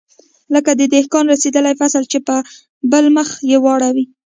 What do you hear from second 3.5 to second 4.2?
يې واړوې.